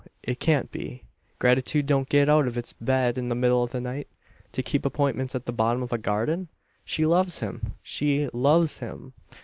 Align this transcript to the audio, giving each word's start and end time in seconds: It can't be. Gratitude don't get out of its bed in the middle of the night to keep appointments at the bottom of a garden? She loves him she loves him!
It 0.23 0.39
can't 0.39 0.71
be. 0.71 1.03
Gratitude 1.37 1.85
don't 1.85 2.09
get 2.09 2.27
out 2.27 2.47
of 2.47 2.57
its 2.57 2.73
bed 2.73 3.19
in 3.19 3.27
the 3.29 3.35
middle 3.35 3.61
of 3.61 3.69
the 3.69 3.79
night 3.79 4.07
to 4.51 4.63
keep 4.63 4.83
appointments 4.83 5.35
at 5.35 5.45
the 5.45 5.51
bottom 5.51 5.83
of 5.83 5.93
a 5.93 5.99
garden? 5.99 6.47
She 6.83 7.05
loves 7.05 7.39
him 7.39 7.73
she 7.83 8.27
loves 8.33 8.79
him! 8.79 9.13